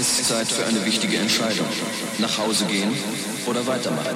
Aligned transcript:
Es 0.00 0.20
ist 0.20 0.28
Zeit 0.28 0.46
für 0.46 0.64
eine 0.64 0.86
wichtige 0.86 1.16
Entscheidung. 1.16 1.66
Nach 2.18 2.38
Hause 2.38 2.66
gehen 2.66 2.96
oder 3.46 3.66
weitermachen. 3.66 4.14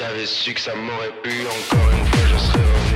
j'avais 0.00 0.24
su 0.24 0.54
que 0.54 0.60
ça 0.60 0.74
m'aurait 0.74 1.12
eu 1.24 1.42
encore 1.46 1.90
une 1.90 2.06
fois, 2.06 2.26
je 2.32 2.38
serais. 2.38 2.89